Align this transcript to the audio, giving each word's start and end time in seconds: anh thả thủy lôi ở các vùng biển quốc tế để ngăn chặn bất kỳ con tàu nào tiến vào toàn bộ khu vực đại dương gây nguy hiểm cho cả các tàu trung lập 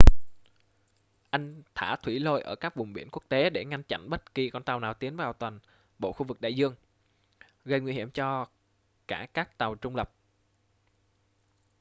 anh 1.29 1.63
thả 1.75 1.95
thủy 1.95 2.19
lôi 2.19 2.41
ở 2.41 2.55
các 2.55 2.75
vùng 2.75 2.93
biển 2.93 3.07
quốc 3.11 3.23
tế 3.29 3.49
để 3.49 3.65
ngăn 3.65 3.83
chặn 3.83 4.09
bất 4.09 4.35
kỳ 4.35 4.49
con 4.49 4.63
tàu 4.63 4.79
nào 4.79 4.93
tiến 4.93 5.17
vào 5.17 5.33
toàn 5.33 5.59
bộ 5.99 6.11
khu 6.13 6.25
vực 6.25 6.41
đại 6.41 6.53
dương 6.55 6.75
gây 7.65 7.79
nguy 7.79 7.93
hiểm 7.93 8.11
cho 8.11 8.45
cả 9.07 9.27
các 9.33 9.57
tàu 9.57 9.75
trung 9.75 9.95
lập 9.95 10.13